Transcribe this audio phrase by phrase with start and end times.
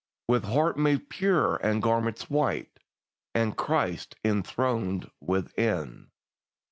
[0.27, 2.71] With heart made pure and garments white,
[3.35, 6.07] And Christ enthroned within.'